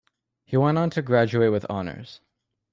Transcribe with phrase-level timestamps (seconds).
[0.45, 2.21] He went on to graduate with honours.